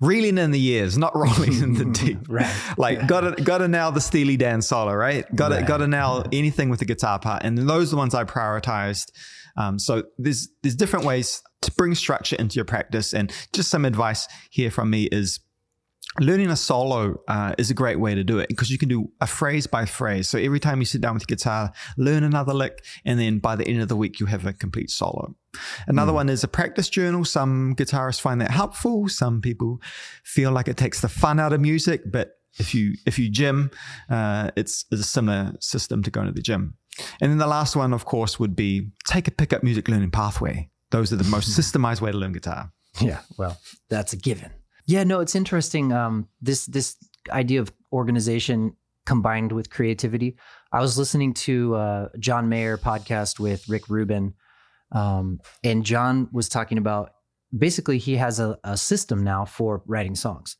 reeling 0.00 0.38
in 0.38 0.50
the 0.50 0.60
years, 0.60 0.96
not 0.96 1.14
rolling 1.16 1.54
in 1.62 1.74
the 1.74 1.84
deep. 1.92 2.18
right. 2.28 2.54
Like 2.76 2.98
yeah. 2.98 3.06
gotta 3.06 3.42
gotta 3.42 3.68
nail 3.68 3.92
the 3.92 4.00
Steely 4.00 4.36
Dan 4.36 4.62
solo, 4.62 4.92
right? 4.92 5.24
Gotta 5.34 5.56
right. 5.56 5.66
gotta 5.66 5.86
nail 5.86 6.24
anything 6.32 6.68
with 6.68 6.80
the 6.80 6.84
guitar 6.84 7.18
part, 7.18 7.42
and 7.44 7.58
those 7.58 7.88
are 7.88 7.90
the 7.92 7.96
ones 7.96 8.14
I 8.14 8.24
prioritized. 8.24 9.10
Um, 9.56 9.78
so 9.78 10.04
there's 10.18 10.48
there's 10.62 10.76
different 10.76 11.04
ways 11.04 11.42
to 11.62 11.72
bring 11.72 11.94
structure 11.94 12.36
into 12.36 12.56
your 12.56 12.64
practice, 12.64 13.12
and 13.12 13.32
just 13.52 13.70
some 13.70 13.84
advice 13.84 14.28
here 14.50 14.70
from 14.70 14.90
me 14.90 15.04
is 15.04 15.40
learning 16.20 16.48
a 16.48 16.56
solo 16.56 17.20
uh, 17.28 17.54
is 17.58 17.70
a 17.70 17.74
great 17.74 17.98
way 17.98 18.14
to 18.14 18.24
do 18.24 18.38
it 18.38 18.48
because 18.48 18.70
you 18.70 18.78
can 18.78 18.88
do 18.88 19.10
a 19.20 19.26
phrase 19.26 19.66
by 19.66 19.84
phrase. 19.84 20.28
So 20.28 20.38
every 20.38 20.60
time 20.60 20.80
you 20.80 20.84
sit 20.84 21.00
down 21.00 21.14
with 21.14 21.22
your 21.22 21.36
guitar, 21.36 21.72
learn 21.96 22.24
another 22.24 22.52
lick, 22.52 22.84
and 23.04 23.18
then 23.18 23.38
by 23.38 23.56
the 23.56 23.66
end 23.66 23.80
of 23.80 23.88
the 23.88 23.96
week, 23.96 24.20
you 24.20 24.26
have 24.26 24.46
a 24.46 24.52
complete 24.52 24.90
solo. 24.90 25.34
Another 25.86 26.12
mm. 26.12 26.16
one 26.16 26.28
is 26.28 26.44
a 26.44 26.48
practice 26.48 26.88
journal. 26.88 27.24
Some 27.24 27.74
guitarists 27.76 28.20
find 28.20 28.40
that 28.40 28.50
helpful. 28.50 29.08
Some 29.08 29.40
people 29.40 29.80
feel 30.24 30.50
like 30.50 30.68
it 30.68 30.76
takes 30.76 31.00
the 31.00 31.08
fun 31.08 31.40
out 31.40 31.52
of 31.52 31.60
music, 31.60 32.02
but 32.10 32.38
if 32.58 32.74
you 32.74 32.94
if 33.06 33.18
you 33.18 33.30
gym, 33.30 33.70
uh, 34.10 34.50
it's, 34.56 34.84
it's 34.90 35.00
a 35.00 35.04
similar 35.04 35.54
system 35.60 36.02
to 36.02 36.10
going 36.10 36.26
to 36.26 36.32
the 36.32 36.42
gym. 36.42 36.74
And 37.20 37.30
then 37.30 37.38
the 37.38 37.46
last 37.46 37.74
one, 37.74 37.94
of 37.94 38.04
course, 38.04 38.38
would 38.38 38.54
be 38.54 38.90
take 39.06 39.26
a 39.28 39.30
pickup 39.30 39.62
music 39.62 39.88
learning 39.88 40.10
pathway. 40.10 40.68
Those 40.90 41.10
are 41.12 41.16
the 41.16 41.24
most 41.24 41.58
systemized 41.58 42.02
way 42.02 42.12
to 42.12 42.18
learn 42.18 42.32
guitar. 42.32 42.70
Yeah, 43.00 43.20
well, 43.38 43.58
that's 43.88 44.12
a 44.12 44.16
given. 44.16 44.50
Yeah, 44.86 45.04
no, 45.04 45.20
it's 45.20 45.34
interesting. 45.34 45.92
Um, 45.92 46.28
this 46.40 46.66
this 46.66 46.96
idea 47.30 47.60
of 47.60 47.72
organization 47.92 48.76
combined 49.06 49.52
with 49.52 49.70
creativity. 49.70 50.36
I 50.72 50.80
was 50.80 50.96
listening 50.96 51.34
to 51.34 51.74
uh, 51.74 52.08
John 52.18 52.48
Mayer 52.48 52.78
podcast 52.78 53.38
with 53.38 53.68
Rick 53.68 53.88
Rubin, 53.88 54.34
um, 54.92 55.40
and 55.62 55.84
John 55.84 56.28
was 56.32 56.48
talking 56.48 56.78
about 56.78 57.10
basically 57.56 57.98
he 57.98 58.16
has 58.16 58.40
a, 58.40 58.58
a 58.64 58.76
system 58.76 59.22
now 59.22 59.44
for 59.44 59.82
writing 59.86 60.14
songs. 60.14 60.56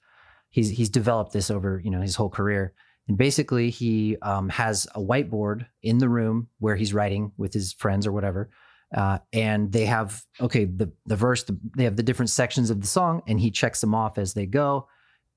He's 0.50 0.70
he's 0.70 0.88
developed 0.88 1.32
this 1.32 1.50
over 1.50 1.80
you 1.82 1.90
know 1.90 2.00
his 2.00 2.14
whole 2.14 2.30
career, 2.30 2.74
and 3.08 3.18
basically 3.18 3.70
he 3.70 4.16
um, 4.22 4.48
has 4.50 4.86
a 4.94 5.00
whiteboard 5.00 5.66
in 5.82 5.98
the 5.98 6.08
room 6.08 6.48
where 6.58 6.76
he's 6.76 6.94
writing 6.94 7.32
with 7.36 7.52
his 7.52 7.72
friends 7.72 8.06
or 8.06 8.12
whatever, 8.12 8.50
uh, 8.94 9.18
and 9.32 9.72
they 9.72 9.86
have 9.86 10.22
okay 10.40 10.64
the 10.64 10.92
the 11.06 11.16
verse 11.16 11.44
the, 11.44 11.58
they 11.76 11.84
have 11.84 11.96
the 11.96 12.02
different 12.02 12.30
sections 12.30 12.70
of 12.70 12.80
the 12.80 12.86
song 12.86 13.22
and 13.26 13.40
he 13.40 13.50
checks 13.50 13.80
them 13.80 13.94
off 13.94 14.18
as 14.18 14.34
they 14.34 14.46
go. 14.46 14.88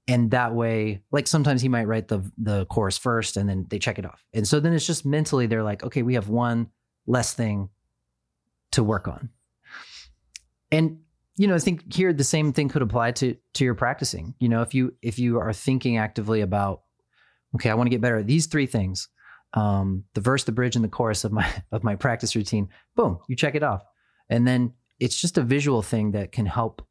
And 0.08 0.32
that 0.32 0.54
way 0.54 1.02
like 1.12 1.28
sometimes 1.28 1.62
he 1.62 1.70
might 1.70 1.88
write 1.88 2.08
the 2.08 2.30
the 2.38 2.66
chorus 2.66 2.98
first 2.98 3.38
and 3.38 3.50
then 3.50 3.66
they 3.70 3.80
check 3.80 3.98
it 3.98 4.06
off. 4.06 4.24
And 4.34 4.48
so 4.48 4.60
then 4.60 4.74
it's 4.74 4.86
just 4.86 5.06
mentally 5.06 5.48
they're 5.48 5.64
like 5.64 5.84
okay 5.84 6.02
we 6.02 6.16
have 6.16 6.30
one 6.30 6.68
less 7.08 7.34
thing 7.34 7.70
to 8.72 8.84
work 8.84 9.08
on. 9.08 9.30
And 10.72 11.00
you 11.38 11.48
know 11.48 11.56
i 11.56 11.60
think 11.60 11.94
here 11.94 12.14
the 12.14 12.24
same 12.24 12.54
thing 12.54 12.70
could 12.70 12.82
apply 12.82 13.12
to 13.12 13.36
to 13.54 13.64
your 13.64 13.76
practicing. 13.76 14.36
You 14.40 14.50
know 14.50 14.62
if 14.62 14.74
you 14.74 14.96
if 15.02 15.18
you 15.18 15.40
are 15.40 15.54
thinking 15.54 15.98
actively 15.98 16.42
about 16.42 16.82
okay 17.56 17.70
i 17.70 17.74
want 17.74 17.88
to 17.88 17.92
get 17.92 18.02
better 18.02 18.18
at 18.18 18.28
these 18.28 18.48
three 18.48 18.66
things 18.66 19.08
um, 19.56 20.04
the 20.14 20.22
verse, 20.22 20.44
the 20.44 20.52
bridge, 20.52 20.76
and 20.76 20.86
the 20.86 20.90
chorus 20.90 21.24
of 21.24 21.32
my 21.32 21.50
of 21.72 21.84
my 21.84 21.96
practice 21.96 22.36
routine. 22.36 22.70
Boom, 22.96 23.20
you 23.28 23.36
check 23.36 23.56
it 23.56 23.64
off, 23.64 23.84
and 24.30 24.48
then 24.48 24.74
it's 25.00 25.20
just 25.20 25.38
a 25.38 25.42
visual 25.42 25.82
thing 25.82 26.12
that 26.12 26.32
can 26.32 26.46
help, 26.46 26.86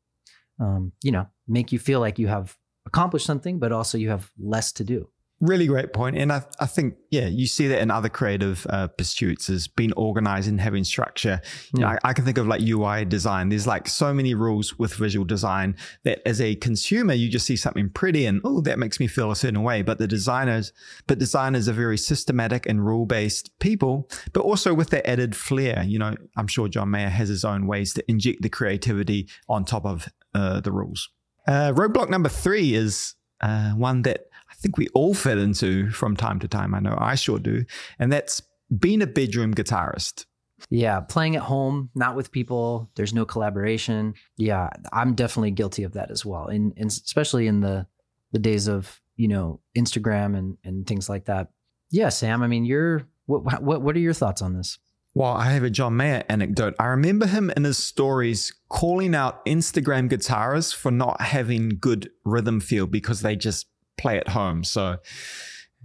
um, 0.61 0.93
you 1.03 1.13
know, 1.13 1.27
make 1.49 1.73
you 1.73 1.79
feel 1.79 2.01
like 2.01 2.19
you 2.19 2.29
have 2.29 2.57
accomplished 2.87 3.27
something, 3.27 3.59
but 3.59 3.73
also 3.73 3.97
you 3.97 4.11
have 4.11 4.31
less 4.39 4.73
to 4.73 4.85
do. 4.85 5.09
Really 5.41 5.67
great 5.67 5.93
point. 5.93 6.17
And 6.17 6.33
I, 6.33 6.43
I 6.61 6.67
think, 6.67 6.95
yeah, 7.11 7.27
you 7.27 7.47
see 7.47 7.67
that 7.67 7.81
in 7.81 7.91
other 7.91 8.09
creative 8.09 8.67
uh, 8.71 8.87
pursuits 8.87 9.51
as 9.51 9.67
being 9.67 9.93
organized 9.95 10.49
and 10.49 10.61
having 10.61 10.85
structure. 10.85 11.41
You 11.75 11.81
know, 11.81 11.89
I, 11.89 11.99
I, 12.05 12.13
can 12.13 12.25
think 12.25 12.39
of 12.39 12.47
like 12.47 12.63
UI 12.63 13.05
design. 13.05 13.49
There's 13.49 13.67
like 13.67 13.89
so 13.89 14.15
many 14.15 14.35
rules 14.35 14.79
with 14.79 14.95
visual 14.95 15.25
design 15.25 15.77
that 16.05 16.27
as 16.27 16.41
a 16.41 16.55
consumer, 16.55 17.15
you 17.15 17.29
just 17.29 17.47
see 17.47 17.57
something 17.57 17.91
pretty 17.91 18.27
and, 18.27 18.41
oh, 18.45 18.61
that 18.61 18.79
makes 18.79 19.01
me 19.01 19.09
feel 19.09 19.33
a 19.33 19.37
certain 19.37 19.65
way. 19.65 19.83
But 19.83 19.99
the 19.99 20.07
designers, 20.07 20.73
but 21.09 21.19
designers 21.19 21.69
are 21.69 21.73
very 21.73 21.99
systematic 21.99 22.65
and 22.67 22.87
rule 22.87 23.05
based 23.05 23.51
people, 23.59 24.09
but 24.33 24.43
also 24.43 24.73
with 24.73 24.91
that 24.91 25.07
added 25.07 25.35
flair. 25.35 25.83
You 25.85 25.99
know, 25.99 26.15
I'm 26.37 26.47
sure 26.47 26.69
John 26.69 26.93
Mayer 26.93 27.11
has 27.11 27.29
his 27.29 27.45
own 27.45 27.67
ways 27.67 27.93
to 27.95 28.11
inject 28.11 28.43
the 28.43 28.49
creativity 28.49 29.29
on 29.49 29.65
top 29.65 29.85
of 29.85 30.09
uh, 30.33 30.61
the 30.61 30.71
rules. 30.71 31.11
Uh, 31.47 31.73
roadblock 31.73 32.09
number 32.09 32.29
three 32.29 32.75
is 32.75 33.15
uh, 33.41 33.73
one 33.73 34.03
that 34.03 34.29
I 34.55 34.61
think 34.61 34.77
we 34.77 34.89
all 34.95 35.15
fit 35.15 35.39
into 35.39 35.91
from 35.91 36.17
time 36.17 36.39
to 36.41 36.49
time. 36.49 36.75
I 36.75 36.81
know 36.81 36.97
I 36.99 37.15
sure 37.15 37.39
do. 37.39 37.65
And 37.99 38.13
that's 38.13 38.43
being 38.79 39.03
a 39.03 39.07
bedroom 39.07 39.55
guitarist. 39.55 40.27
Yeah, 40.71 41.01
playing 41.01 41.37
at 41.37 41.43
home, 41.43 41.91
not 41.95 42.17
with 42.17 42.31
people. 42.31 42.91
There's 42.95 43.13
no 43.13 43.27
collaboration. 43.27 44.15
Yeah, 44.37 44.71
I'm 44.93 45.15
definitely 45.15 45.51
guilty 45.51 45.83
of 45.83 45.93
that 45.93 46.11
as 46.11 46.25
well. 46.25 46.47
And, 46.47 46.73
and 46.77 46.91
especially 46.91 47.47
in 47.47 47.61
the 47.61 47.87
the 48.33 48.39
days 48.39 48.67
of 48.69 49.01
you 49.17 49.29
know 49.29 49.61
Instagram 49.77 50.37
and 50.37 50.57
and 50.65 50.87
things 50.87 51.09
like 51.09 51.27
that. 51.27 51.49
Yeah, 51.91 52.09
Sam. 52.09 52.43
I 52.43 52.47
mean, 52.47 52.65
you're 52.65 53.07
what 53.27 53.63
what 53.63 53.83
what 53.83 53.97
are 53.97 54.01
your 54.01 54.15
thoughts 54.15 54.43
on 54.43 54.55
this? 54.55 54.79
Well, 55.17 55.33
I 55.33 55.53
have 55.53 55.63
a 55.63 55.71
John 55.71 55.97
Mayer 55.97 56.25
anecdote. 56.29 56.75
I 56.81 56.87
remember 56.87 57.27
him 57.27 57.53
in 57.57 57.63
his 57.63 57.79
stories 57.79 58.53
calling 58.69 59.15
out 59.15 59.47
Instagram 59.47 60.09
guitarists 60.09 60.75
for 60.75 60.91
not 60.91 61.21
having 61.21 61.79
good 61.81 62.11
rhythm 62.25 62.59
feel 62.59 62.89
because 62.89 63.21
they 63.21 63.37
just 63.37 63.67
play 63.97 64.19
at 64.19 64.29
home. 64.29 64.65
So, 64.65 64.99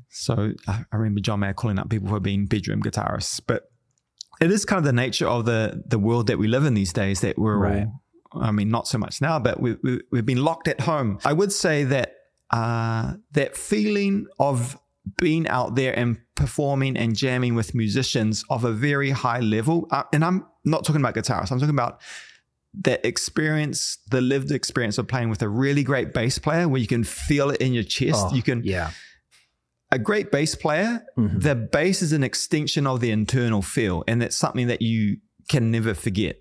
so 0.10 0.54
I 0.68 0.84
remember 0.92 1.22
John 1.22 1.40
Mayer 1.42 1.54
calling 1.54 1.80
up 1.80 1.90
people 1.90 2.10
for 2.10 2.20
being 2.20 2.46
bedroom 2.46 2.82
guitarists. 2.82 3.42
But 3.46 3.70
it 4.42 4.52
is 4.52 4.66
kind 4.66 4.78
of 4.80 4.86
the 4.86 4.94
nature 4.94 5.28
of 5.28 5.46
the 5.46 5.84
the 5.86 6.00
world 6.00 6.28
that 6.28 6.38
we 6.38 6.48
live 6.48 6.66
in 6.66 6.74
these 6.74 6.94
days 6.94 7.22
that 7.22 7.38
we're 7.38 7.58
right. 7.58 7.88
all. 7.88 8.02
I 8.42 8.52
mean, 8.52 8.70
not 8.70 8.88
so 8.88 9.00
much 9.00 9.22
now, 9.22 9.40
but 9.40 9.60
we, 9.60 9.76
we, 9.82 10.02
we've 10.12 10.26
been 10.26 10.44
locked 10.44 10.68
at 10.68 10.82
home. 10.82 11.18
I 11.26 11.34
would 11.34 11.52
say 11.52 11.84
that 11.86 12.14
uh, 12.52 13.14
that 13.32 13.58
feeling 13.58 14.28
of 14.40 14.78
being 15.18 15.48
out 15.48 15.76
there 15.76 15.98
and 15.98 16.20
performing 16.36 16.98
and 16.98 17.16
jamming 17.16 17.56
with 17.56 17.74
musicians 17.74 18.44
of 18.50 18.64
a 18.64 18.72
very 18.72 19.10
high 19.10 19.40
level. 19.40 19.88
Uh, 19.92 20.04
and 20.14 20.24
I'm 20.24 20.46
not 20.64 20.86
talking 20.86 21.02
about 21.02 21.16
guitarists, 21.16 21.52
I'm 21.52 21.60
talking 21.60 21.70
about 21.70 22.02
that 22.74 23.06
experience, 23.06 23.98
the 24.12 24.22
lived 24.22 24.52
experience 24.52 24.98
of 24.98 25.08
playing 25.08 25.30
with 25.30 25.42
a 25.42 25.50
really 25.50 25.84
great 25.84 26.14
bass 26.14 26.38
player 26.38 26.68
where 26.68 26.80
you 26.82 26.88
can 26.88 27.04
feel 27.04 27.50
it 27.50 27.62
in 27.62 27.74
your 27.74 27.84
chest. 27.84 28.28
Oh, 28.30 28.36
you 28.36 28.44
can, 28.44 28.64
yeah. 28.64 28.92
A 29.92 29.98
great 29.98 30.32
bass 30.32 30.54
player, 30.54 31.04
mm-hmm. 31.18 31.40
the 31.40 31.56
bass 31.56 32.04
is 32.04 32.14
an 32.14 32.24
extension 32.24 32.86
of 32.86 33.00
the 33.00 33.10
internal 33.10 33.64
feel, 33.64 34.04
and 34.08 34.22
that's 34.22 34.36
something 34.36 34.68
that 34.68 34.84
you 34.84 35.18
can 35.50 35.72
never 35.72 35.96
forget 35.96 36.40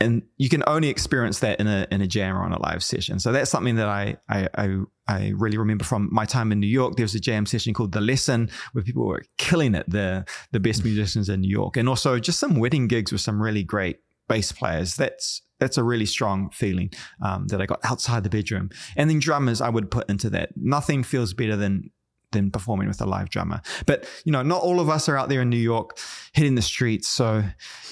and 0.00 0.22
you 0.36 0.48
can 0.48 0.62
only 0.66 0.88
experience 0.88 1.40
that 1.40 1.58
in 1.58 1.66
a 1.66 1.86
in 1.90 2.00
a 2.00 2.06
jam 2.06 2.36
or 2.36 2.42
on 2.42 2.52
a 2.52 2.60
live 2.60 2.84
session. 2.84 3.18
So 3.18 3.32
that's 3.32 3.50
something 3.50 3.76
that 3.76 3.88
I 3.88 4.16
I 4.28 4.48
I, 4.54 4.78
I 5.08 5.32
really 5.36 5.58
remember 5.58 5.84
from 5.84 6.08
my 6.12 6.24
time 6.24 6.52
in 6.52 6.60
New 6.60 6.68
York. 6.68 6.96
There 6.96 7.04
was 7.04 7.14
a 7.14 7.20
jam 7.20 7.46
session 7.46 7.74
called 7.74 7.92
The 7.92 8.00
Lesson 8.00 8.50
where 8.72 8.84
people 8.84 9.06
were 9.06 9.24
killing 9.38 9.74
it, 9.74 9.88
the 9.90 10.24
the 10.52 10.60
best 10.60 10.84
musicians 10.84 11.28
in 11.28 11.40
New 11.40 11.50
York, 11.50 11.76
and 11.76 11.88
also 11.88 12.18
just 12.18 12.38
some 12.38 12.58
wedding 12.58 12.86
gigs 12.86 13.10
with 13.10 13.20
some 13.20 13.42
really 13.42 13.64
great 13.64 13.98
bass 14.28 14.52
players. 14.52 14.94
That's 14.96 15.42
that's 15.58 15.76
a 15.76 15.82
really 15.82 16.06
strong 16.06 16.50
feeling 16.50 16.90
um, 17.22 17.48
that 17.48 17.60
I 17.60 17.66
got 17.66 17.80
outside 17.84 18.22
the 18.22 18.30
bedroom. 18.30 18.70
And 18.96 19.10
then 19.10 19.18
drummers, 19.18 19.60
I 19.60 19.68
would 19.68 19.90
put 19.90 20.08
into 20.08 20.30
that. 20.30 20.50
Nothing 20.56 21.02
feels 21.02 21.34
better 21.34 21.56
than 21.56 21.90
than 22.32 22.50
performing 22.50 22.88
with 22.88 23.00
a 23.00 23.06
live 23.06 23.30
drummer. 23.30 23.62
But 23.86 24.06
you 24.24 24.32
know, 24.32 24.42
not 24.42 24.62
all 24.62 24.80
of 24.80 24.88
us 24.88 25.08
are 25.08 25.16
out 25.16 25.28
there 25.28 25.40
in 25.40 25.50
New 25.50 25.56
York 25.56 25.98
hitting 26.34 26.54
the 26.54 26.62
streets. 26.62 27.08
So 27.08 27.42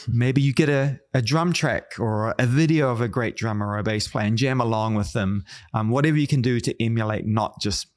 maybe 0.07 0.43
you 0.43 0.52
get 0.52 0.69
a, 0.69 1.00
a 1.14 1.23
drum 1.23 1.52
track 1.52 1.99
or 1.99 2.35
a 2.38 2.47
video 2.47 2.90
of 2.90 3.00
a 3.00 3.09
great 3.09 3.37
drummer 3.37 3.66
or 3.66 3.78
a 3.78 3.83
bass 3.83 4.07
player 4.07 4.26
and 4.26 4.37
jam 4.37 4.61
along 4.61 4.95
with 4.95 5.12
them. 5.12 5.45
Um, 5.73 5.88
whatever 5.88 6.19
you 6.19 6.26
can 6.26 6.43
do 6.43 6.61
to 6.61 6.83
emulate 6.83 7.26
not 7.26 7.61
just 7.61 7.88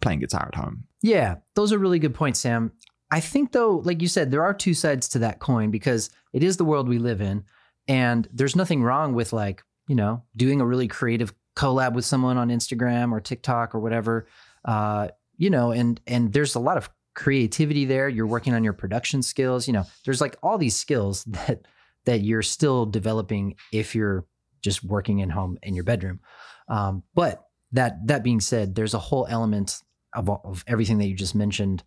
playing 0.00 0.20
guitar 0.20 0.48
at 0.52 0.58
home. 0.58 0.84
Yeah, 1.02 1.36
those 1.54 1.72
are 1.72 1.78
really 1.78 1.98
good 1.98 2.14
points, 2.14 2.40
Sam. 2.40 2.72
I 3.10 3.20
think 3.20 3.52
though, 3.52 3.76
like 3.76 4.02
you 4.02 4.08
said, 4.08 4.30
there 4.30 4.44
are 4.44 4.54
two 4.54 4.74
sides 4.74 5.08
to 5.10 5.20
that 5.20 5.40
coin 5.40 5.70
because 5.70 6.10
it 6.32 6.42
is 6.42 6.56
the 6.56 6.64
world 6.64 6.88
we 6.88 6.98
live 6.98 7.20
in. 7.20 7.44
And 7.88 8.28
there's 8.32 8.54
nothing 8.54 8.82
wrong 8.82 9.14
with 9.14 9.32
like, 9.32 9.62
you 9.88 9.96
know, 9.96 10.22
doing 10.36 10.60
a 10.60 10.66
really 10.66 10.86
creative 10.86 11.34
collab 11.56 11.94
with 11.94 12.04
someone 12.04 12.36
on 12.36 12.48
Instagram 12.48 13.12
or 13.12 13.20
TikTok 13.20 13.74
or 13.74 13.80
whatever. 13.80 14.28
Uh, 14.64 15.08
you 15.36 15.50
know, 15.50 15.72
and 15.72 16.00
and 16.06 16.32
there's 16.32 16.54
a 16.54 16.60
lot 16.60 16.76
of 16.76 16.90
creativity 17.14 17.84
there. 17.84 18.08
You're 18.08 18.26
working 18.26 18.54
on 18.54 18.62
your 18.62 18.72
production 18.72 19.22
skills. 19.22 19.66
You 19.66 19.72
know, 19.72 19.84
there's 20.04 20.20
like 20.20 20.36
all 20.42 20.58
these 20.58 20.76
skills 20.76 21.24
that 21.46 21.66
that 22.04 22.20
you're 22.20 22.42
still 22.42 22.86
developing 22.86 23.56
if 23.72 23.94
you're 23.94 24.26
just 24.62 24.84
working 24.84 25.20
in 25.20 25.30
home 25.30 25.58
in 25.62 25.74
your 25.74 25.84
bedroom. 25.84 26.20
Um, 26.68 27.02
but 27.14 27.44
that 27.72 28.06
that 28.06 28.22
being 28.22 28.40
said, 28.40 28.74
there's 28.74 28.94
a 28.94 28.98
whole 28.98 29.26
element 29.28 29.82
of, 30.14 30.28
of 30.28 30.64
everything 30.66 30.98
that 30.98 31.06
you 31.06 31.14
just 31.14 31.34
mentioned, 31.34 31.82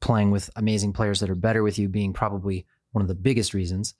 playing 0.00 0.30
with 0.30 0.50
amazing 0.56 0.92
players 0.92 1.20
that 1.20 1.30
are 1.30 1.34
better 1.34 1.62
with 1.62 1.78
you 1.78 1.88
being 1.88 2.12
probably 2.12 2.66
one 2.92 3.02
of 3.02 3.08
the 3.08 3.14
biggest 3.14 3.54
reasons 3.54 3.94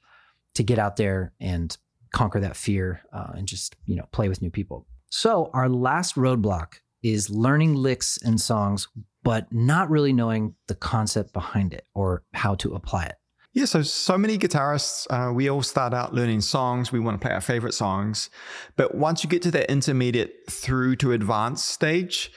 to 0.54 0.62
get 0.62 0.78
out 0.78 0.96
there 0.96 1.32
and 1.40 1.76
conquer 2.12 2.40
that 2.40 2.56
fear 2.56 3.02
uh, 3.12 3.32
and 3.34 3.46
just 3.46 3.76
you 3.86 3.96
know 3.96 4.06
play 4.12 4.28
with 4.28 4.42
new 4.42 4.50
people. 4.50 4.86
So 5.10 5.50
our 5.52 5.68
last 5.68 6.16
roadblock 6.16 6.74
is 7.02 7.30
learning 7.30 7.74
licks 7.74 8.18
and 8.22 8.40
songs, 8.40 8.88
but 9.22 9.52
not 9.52 9.90
really 9.90 10.12
knowing 10.12 10.54
the 10.68 10.74
concept 10.74 11.32
behind 11.32 11.72
it 11.72 11.86
or 11.94 12.22
how 12.34 12.54
to 12.56 12.74
apply 12.74 13.04
it. 13.04 13.16
Yeah, 13.52 13.64
so 13.64 13.82
so 13.82 14.16
many 14.16 14.38
guitarists, 14.38 15.06
uh, 15.10 15.32
we 15.32 15.48
all 15.48 15.62
start 15.62 15.92
out 15.92 16.14
learning 16.14 16.42
songs. 16.42 16.92
We 16.92 17.00
want 17.00 17.20
to 17.20 17.26
play 17.26 17.34
our 17.34 17.40
favorite 17.40 17.74
songs, 17.74 18.30
but 18.76 18.94
once 18.94 19.24
you 19.24 19.30
get 19.30 19.42
to 19.42 19.50
that 19.50 19.70
intermediate 19.70 20.48
through 20.48 20.96
to 20.96 21.12
advanced 21.12 21.68
stage, 21.68 22.30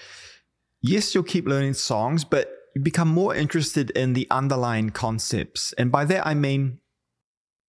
yes, 0.82 1.14
you'll 1.14 1.24
keep 1.24 1.48
learning 1.48 1.76
songs, 1.76 2.24
but 2.24 2.52
you 2.76 2.82
become 2.82 3.08
more 3.08 3.36
interested 3.36 3.90
in 3.92 4.14
the 4.14 4.28
underlying 4.32 4.90
concepts. 4.90 5.74
And 5.74 5.92
by 5.92 6.06
that 6.06 6.26
I 6.26 6.34
mean 6.34 6.80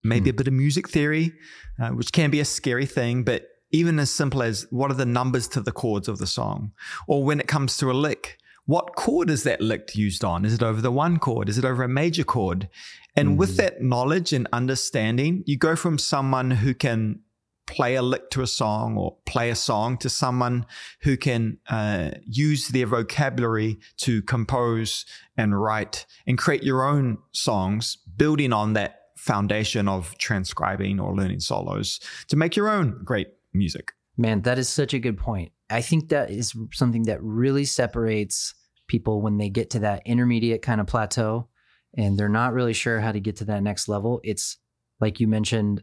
maybe 0.02 0.30
hmm. 0.30 0.34
a 0.34 0.38
bit 0.38 0.49
of 0.49 0.54
music 0.54 0.88
theory, 0.88 1.32
uh, 1.80 1.88
which 1.88 2.12
can 2.12 2.30
be 2.30 2.40
a 2.40 2.44
scary 2.44 2.87
thing, 2.87 3.25
but 3.25 3.49
even 3.73 3.99
as 3.99 4.11
simple 4.11 4.42
as 4.42 4.66
what 4.70 4.90
are 4.90 4.94
the 4.94 5.06
numbers 5.06 5.49
to 5.49 5.61
the 5.61 5.73
chords 5.73 6.06
of 6.06 6.18
the 6.18 6.26
song? 6.26 6.73
Or 7.08 7.25
when 7.25 7.40
it 7.40 7.49
comes 7.49 7.76
to 7.78 7.90
a 7.90 7.92
lick, 7.92 8.38
what 8.66 8.94
chord 8.94 9.28
is 9.30 9.42
that 9.42 9.61
lick 9.61 9.96
used 9.96 10.25
on? 10.25 10.44
Is 10.44 10.54
it 10.54 10.62
over 10.62 10.80
the 10.80 10.92
one 10.92 11.18
chord? 11.18 11.49
Is 11.49 11.58
it 11.58 11.64
over 11.64 11.82
a 11.82 11.88
major 11.88 12.25
chord? 12.25 12.68
And 13.16 13.30
mm. 13.30 13.37
with 13.37 13.56
that 13.56 13.82
knowledge 13.82 14.32
and 14.32 14.46
understanding, 14.52 15.42
you 15.46 15.58
go 15.58 15.75
from 15.75 15.99
someone 15.99 16.52
who 16.52 16.73
can 16.73 17.20
play 17.66 17.94
a 17.94 18.02
lick 18.02 18.30
to 18.30 18.42
a 18.42 18.47
song 18.47 18.97
or 18.97 19.16
play 19.26 19.50
a 19.50 19.54
song 19.54 19.97
to 19.99 20.11
someone 20.11 20.66
who 21.00 21.16
can 21.16 21.59
uh, 21.68 22.11
use 22.25 22.68
their 22.68 22.87
vocabulary 22.87 23.78
to 23.99 24.23
compose 24.23 25.06
and 25.37 25.61
write 25.61 26.06
and 26.26 26.38
create 26.38 26.62
your 26.62 26.87
own 26.87 27.18
songs, 27.33 27.97
building 28.16 28.52
on 28.52 28.75
that 28.75 29.00
foundation 29.16 29.88
of 29.88 30.16
transcribing 30.18 31.00
or 31.00 31.14
learning 31.14 31.40
solos 31.40 32.00
to 32.28 32.37
make 32.37 32.56
your 32.56 32.68
own 32.68 33.00
great 33.04 33.28
music. 33.52 33.92
Man, 34.16 34.42
that 34.42 34.59
is 34.59 34.68
such 34.68 34.94
a 34.94 34.99
good 34.99 35.16
point. 35.16 35.52
I 35.71 35.80
think 35.80 36.11
that 36.11 36.30
is 36.30 36.54
something 36.73 37.04
that 37.04 37.23
really 37.23 37.64
separates 37.64 38.54
people 38.87 39.23
when 39.23 39.38
they 39.38 39.49
get 39.49 39.71
to 39.71 39.78
that 39.80 40.02
intermediate 40.04 40.62
kind 40.62 40.80
of 40.80 40.87
plateau 40.87 41.49
and 41.97 42.18
they're 42.18 42.28
not 42.28 42.52
really 42.52 42.73
sure 42.73 43.00
how 43.00 43.12
to 43.12 43.21
get 43.21 43.37
to 43.37 43.44
that 43.47 43.62
next 43.62 43.88
level. 43.88 44.21
It's 44.23 44.59
like 45.00 45.21
you 45.21 45.28
mentioned, 45.28 45.83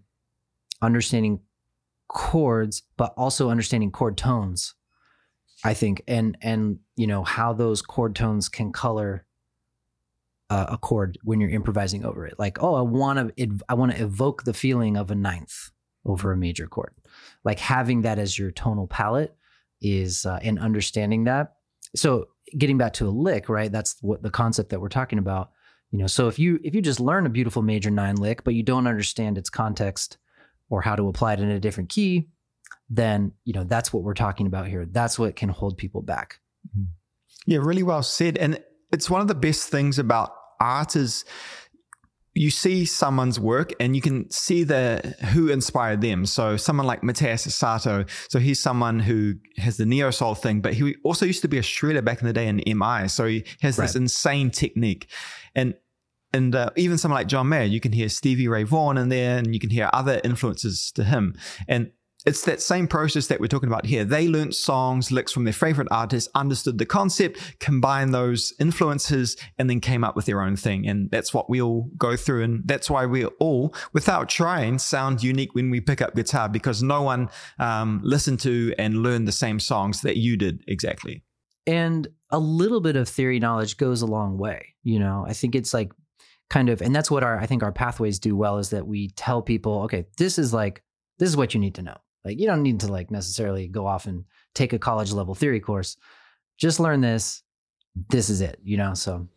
understanding 0.81 1.39
chords, 2.13 2.83
but 2.97 3.13
also 3.17 3.49
understanding 3.49 3.91
chord 3.91 4.17
tones. 4.17 4.73
I 5.63 5.75
think, 5.75 6.01
and 6.07 6.37
and 6.41 6.79
you 6.95 7.05
know 7.05 7.23
how 7.23 7.53
those 7.53 7.81
chord 7.81 8.15
tones 8.15 8.49
can 8.49 8.71
color 8.71 9.25
uh, 10.49 10.65
a 10.69 10.77
chord 10.77 11.19
when 11.23 11.39
you're 11.39 11.51
improvising 11.51 12.03
over 12.03 12.25
it. 12.25 12.39
Like, 12.39 12.63
oh, 12.63 12.73
I 12.73 12.81
want 12.81 13.37
to, 13.37 13.59
I 13.69 13.75
want 13.75 13.91
to 13.91 14.01
evoke 14.01 14.43
the 14.43 14.53
feeling 14.53 14.97
of 14.97 15.11
a 15.11 15.15
ninth 15.15 15.69
over 16.05 16.31
a 16.31 16.37
major 16.37 16.67
chord 16.67 16.93
like 17.43 17.59
having 17.59 18.01
that 18.01 18.19
as 18.19 18.37
your 18.37 18.51
tonal 18.51 18.87
palette 18.87 19.35
is 19.81 20.25
uh, 20.25 20.39
and 20.41 20.59
understanding 20.59 21.25
that 21.25 21.55
so 21.95 22.27
getting 22.57 22.77
back 22.77 22.93
to 22.93 23.07
a 23.07 23.09
lick 23.09 23.49
right 23.49 23.71
that's 23.71 23.97
what 24.01 24.21
the 24.21 24.29
concept 24.29 24.69
that 24.69 24.79
we're 24.79 24.89
talking 24.89 25.19
about 25.19 25.51
you 25.91 25.99
know 25.99 26.07
so 26.07 26.27
if 26.27 26.37
you 26.39 26.59
if 26.63 26.73
you 26.75 26.81
just 26.81 26.99
learn 26.99 27.25
a 27.25 27.29
beautiful 27.29 27.61
major 27.61 27.91
nine 27.91 28.15
lick 28.15 28.43
but 28.43 28.53
you 28.53 28.63
don't 28.63 28.87
understand 28.87 29.37
its 29.37 29.49
context 29.49 30.17
or 30.71 30.81
how 30.81 30.95
to 30.95 31.07
apply 31.07 31.33
it 31.33 31.39
in 31.39 31.51
a 31.51 31.59
different 31.59 31.89
key 31.89 32.27
then 32.89 33.31
you 33.45 33.53
know 33.53 33.63
that's 33.63 33.93
what 33.93 34.03
we're 34.03 34.13
talking 34.15 34.47
about 34.47 34.67
here 34.67 34.85
that's 34.85 35.19
what 35.19 35.35
can 35.35 35.49
hold 35.49 35.77
people 35.77 36.01
back 36.01 36.39
mm-hmm. 36.67 36.85
yeah 37.45 37.59
really 37.61 37.83
well 37.83 38.01
said 38.01 38.37
and 38.37 38.59
it's 38.91 39.09
one 39.09 39.21
of 39.21 39.27
the 39.27 39.35
best 39.35 39.69
things 39.69 39.99
about 39.99 40.31
art 40.59 40.95
is 40.95 41.23
you 42.33 42.49
see 42.49 42.85
someone's 42.85 43.39
work 43.39 43.73
and 43.79 43.95
you 43.95 44.01
can 44.01 44.29
see 44.29 44.63
the 44.63 45.15
who 45.33 45.49
inspired 45.49 45.99
them. 45.99 46.25
So 46.25 46.55
someone 46.55 46.87
like 46.87 47.03
Mateus 47.03 47.45
Asato. 47.45 48.09
So 48.31 48.39
he's 48.39 48.59
someone 48.59 48.99
who 48.99 49.33
has 49.57 49.77
the 49.77 49.85
neo 49.85 50.11
soul 50.11 50.35
thing, 50.35 50.61
but 50.61 50.73
he 50.73 50.95
also 51.03 51.25
used 51.25 51.41
to 51.41 51.49
be 51.49 51.57
a 51.57 51.61
shredder 51.61 52.03
back 52.03 52.21
in 52.21 52.27
the 52.27 52.33
day 52.33 52.47
in 52.47 52.61
MI. 52.77 53.09
So 53.09 53.25
he 53.25 53.45
has 53.61 53.77
right. 53.77 53.85
this 53.85 53.95
insane 53.95 54.49
technique. 54.49 55.09
And 55.55 55.73
and 56.33 56.55
uh, 56.55 56.69
even 56.75 56.97
someone 56.97 57.19
like 57.19 57.27
John 57.27 57.49
Mayer, 57.49 57.63
you 57.63 57.79
can 57.79 57.91
hear 57.91 58.09
Stevie 58.09 58.47
Ray 58.47 58.63
Vaughan 58.63 58.97
in 58.97 59.09
there, 59.09 59.37
and 59.37 59.53
you 59.53 59.59
can 59.59 59.69
hear 59.69 59.89
other 59.93 60.21
influences 60.23 60.91
to 60.93 61.03
him. 61.03 61.35
And 61.67 61.91
it's 62.25 62.45
that 62.45 62.61
same 62.61 62.87
process 62.87 63.27
that 63.27 63.39
we're 63.39 63.47
talking 63.47 63.69
about 63.69 63.85
here. 63.85 64.05
They 64.05 64.27
learned 64.27 64.53
songs, 64.53 65.11
licks 65.11 65.31
from 65.31 65.43
their 65.43 65.53
favorite 65.53 65.87
artists, 65.89 66.29
understood 66.35 66.77
the 66.77 66.85
concept, 66.85 67.39
combined 67.59 68.13
those 68.13 68.53
influences, 68.59 69.35
and 69.57 69.69
then 69.69 69.79
came 69.79 70.03
up 70.03 70.15
with 70.15 70.25
their 70.25 70.41
own 70.41 70.55
thing. 70.55 70.87
And 70.87 71.09
that's 71.09 71.33
what 71.33 71.49
we 71.49 71.61
all 71.61 71.89
go 71.97 72.15
through. 72.15 72.43
And 72.43 72.61
that's 72.65 72.89
why 72.89 73.05
we 73.07 73.25
all, 73.25 73.73
without 73.93 74.29
trying, 74.29 74.77
sound 74.77 75.23
unique 75.23 75.55
when 75.55 75.71
we 75.71 75.81
pick 75.81 76.01
up 76.01 76.15
guitar 76.15 76.47
because 76.47 76.83
no 76.83 77.01
one 77.01 77.29
um, 77.59 78.01
listened 78.03 78.39
to 78.41 78.73
and 78.77 79.01
learned 79.01 79.27
the 79.27 79.31
same 79.33 79.59
songs 79.59 80.01
that 80.01 80.17
you 80.17 80.37
did 80.37 80.63
exactly. 80.67 81.23
And 81.65 82.07
a 82.29 82.39
little 82.39 82.81
bit 82.81 82.95
of 82.95 83.07
theory 83.09 83.39
knowledge 83.39 83.77
goes 83.77 84.01
a 84.01 84.07
long 84.07 84.37
way. 84.37 84.75
You 84.83 84.99
know, 84.99 85.25
I 85.27 85.33
think 85.33 85.55
it's 85.55 85.73
like 85.73 85.91
kind 86.51 86.69
of, 86.69 86.81
and 86.81 86.93
that's 86.93 87.09
what 87.09 87.23
our, 87.23 87.39
I 87.39 87.47
think 87.47 87.63
our 87.63 87.71
pathways 87.71 88.19
do 88.19 88.35
well 88.35 88.59
is 88.59 88.69
that 88.69 88.85
we 88.85 89.09
tell 89.09 89.41
people, 89.41 89.81
okay, 89.83 90.05
this 90.17 90.37
is 90.37 90.53
like, 90.53 90.83
this 91.17 91.29
is 91.29 91.37
what 91.37 91.53
you 91.53 91.59
need 91.59 91.75
to 91.75 91.81
know 91.81 91.97
like 92.23 92.39
you 92.39 92.47
don't 92.47 92.61
need 92.61 92.79
to 92.81 92.87
like 92.87 93.11
necessarily 93.11 93.67
go 93.67 93.87
off 93.87 94.05
and 94.05 94.25
take 94.53 94.73
a 94.73 94.79
college 94.79 95.11
level 95.11 95.35
theory 95.35 95.59
course. 95.59 95.97
Just 96.57 96.79
learn 96.79 97.01
this. 97.01 97.43
This 98.09 98.29
is 98.29 98.41
it, 98.41 98.59
you 98.63 98.77
know. 98.77 98.93
So 98.93 99.27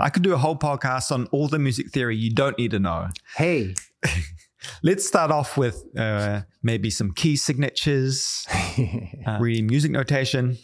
I 0.00 0.08
could 0.08 0.22
do 0.22 0.32
a 0.32 0.38
whole 0.38 0.56
podcast 0.56 1.12
on 1.12 1.26
all 1.26 1.48
the 1.48 1.58
music 1.58 1.90
theory 1.90 2.16
you 2.16 2.30
don't 2.30 2.56
need 2.58 2.70
to 2.72 2.78
know. 2.78 3.08
Hey, 3.36 3.74
let's 4.82 5.06
start 5.06 5.30
off 5.30 5.56
with 5.56 5.84
uh, 5.96 6.42
maybe 6.62 6.90
some 6.90 7.12
key 7.12 7.36
signatures, 7.36 8.46
uh, 9.26 9.38
reading 9.40 9.66
music 9.66 9.90
notation. 9.90 10.58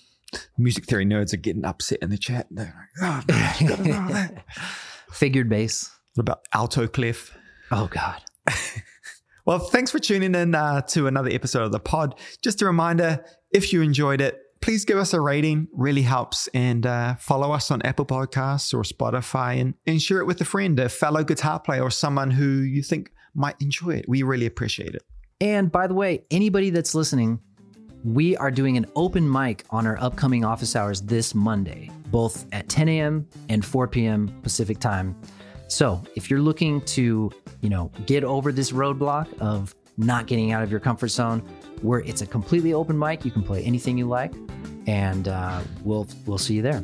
Music 0.58 0.84
theory 0.84 1.06
nerds 1.06 1.32
are 1.32 1.38
getting 1.38 1.64
upset 1.64 2.00
in 2.02 2.10
the 2.10 2.18
chat. 2.18 2.46
They're 2.50 2.88
like, 3.00 3.24
"Oh, 3.28 3.32
man, 3.32 3.54
you 3.60 3.68
gotta 3.68 3.82
know 3.82 4.08
that." 4.08 4.44
Figured 5.12 5.48
bass. 5.48 5.90
What 6.14 6.22
about 6.22 6.40
alto 6.52 6.86
clef? 6.86 7.36
Oh 7.70 7.86
God. 7.86 8.22
Well, 9.48 9.60
thanks 9.60 9.90
for 9.90 9.98
tuning 9.98 10.34
in 10.34 10.54
uh, 10.54 10.82
to 10.88 11.06
another 11.06 11.30
episode 11.32 11.62
of 11.62 11.72
the 11.72 11.80
pod. 11.80 12.20
Just 12.42 12.60
a 12.60 12.66
reminder 12.66 13.24
if 13.50 13.72
you 13.72 13.80
enjoyed 13.80 14.20
it, 14.20 14.38
please 14.60 14.84
give 14.84 14.98
us 14.98 15.14
a 15.14 15.22
rating, 15.22 15.68
really 15.72 16.02
helps. 16.02 16.48
And 16.48 16.84
uh, 16.84 17.14
follow 17.14 17.52
us 17.52 17.70
on 17.70 17.80
Apple 17.80 18.04
Podcasts 18.04 18.74
or 18.74 18.82
Spotify 18.82 19.58
and, 19.58 19.72
and 19.86 20.02
share 20.02 20.18
it 20.18 20.26
with 20.26 20.38
a 20.42 20.44
friend, 20.44 20.78
a 20.78 20.90
fellow 20.90 21.24
guitar 21.24 21.60
player, 21.60 21.80
or 21.82 21.90
someone 21.90 22.30
who 22.30 22.58
you 22.58 22.82
think 22.82 23.10
might 23.34 23.56
enjoy 23.62 23.92
it. 23.92 24.04
We 24.06 24.22
really 24.22 24.44
appreciate 24.44 24.94
it. 24.94 25.02
And 25.40 25.72
by 25.72 25.86
the 25.86 25.94
way, 25.94 26.24
anybody 26.30 26.68
that's 26.68 26.94
listening, 26.94 27.40
we 28.14 28.34
are 28.38 28.50
doing 28.50 28.78
an 28.78 28.86
open 28.96 29.30
mic 29.30 29.64
on 29.68 29.86
our 29.86 30.00
upcoming 30.00 30.42
office 30.42 30.74
hours 30.74 31.02
this 31.02 31.34
Monday, 31.34 31.90
both 32.06 32.46
at 32.52 32.66
10 32.68 32.88
a.m. 32.88 33.28
and 33.50 33.62
4 33.62 33.86
p.m. 33.86 34.28
Pacific 34.42 34.78
time. 34.78 35.14
So 35.68 36.02
if 36.14 36.30
you're 36.30 36.40
looking 36.40 36.80
to, 36.82 37.30
you 37.60 37.68
know, 37.68 37.92
get 38.06 38.24
over 38.24 38.50
this 38.50 38.72
roadblock 38.72 39.38
of 39.40 39.74
not 39.98 40.26
getting 40.26 40.52
out 40.52 40.62
of 40.62 40.70
your 40.70 40.80
comfort 40.80 41.08
zone, 41.08 41.40
where 41.82 42.00
it's 42.00 42.22
a 42.22 42.26
completely 42.26 42.72
open 42.72 42.98
mic, 42.98 43.26
you 43.26 43.30
can 43.30 43.42
play 43.42 43.62
anything 43.62 43.98
you 43.98 44.06
like, 44.06 44.32
and 44.86 45.28
uh, 45.28 45.60
we'll 45.84 46.08
we'll 46.24 46.38
see 46.38 46.54
you 46.54 46.62
there. 46.62 46.82